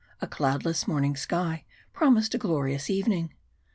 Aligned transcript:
A 0.19 0.25
cloudless 0.25 0.87
morning 0.87 1.15
sky 1.15 1.63
promised 1.93 2.33
a 2.33 2.39
glorious 2.39 2.89
evening. 2.89 3.35